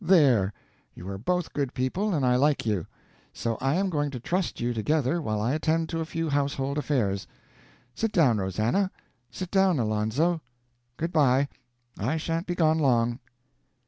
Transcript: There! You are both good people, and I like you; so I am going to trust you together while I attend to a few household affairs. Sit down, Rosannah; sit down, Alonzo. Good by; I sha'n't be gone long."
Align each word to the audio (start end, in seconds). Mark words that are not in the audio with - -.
There! 0.03 0.51
You 0.95 1.07
are 1.09 1.19
both 1.19 1.53
good 1.53 1.75
people, 1.75 2.11
and 2.15 2.25
I 2.25 2.35
like 2.35 2.65
you; 2.65 2.87
so 3.33 3.59
I 3.61 3.75
am 3.75 3.91
going 3.91 4.09
to 4.09 4.19
trust 4.19 4.59
you 4.59 4.73
together 4.73 5.21
while 5.21 5.39
I 5.39 5.53
attend 5.53 5.89
to 5.89 5.99
a 5.99 6.05
few 6.07 6.27
household 6.27 6.79
affairs. 6.79 7.27
Sit 7.93 8.11
down, 8.11 8.39
Rosannah; 8.39 8.89
sit 9.29 9.51
down, 9.51 9.77
Alonzo. 9.77 10.41
Good 10.97 11.13
by; 11.13 11.49
I 11.99 12.17
sha'n't 12.17 12.47
be 12.47 12.55
gone 12.55 12.79
long." 12.79 13.19